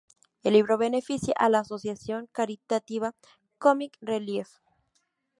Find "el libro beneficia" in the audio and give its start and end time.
0.41-1.35